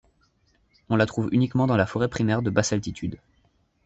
[0.89, 3.19] On la trouve uniquement dans la forêt primaire de basse altitude.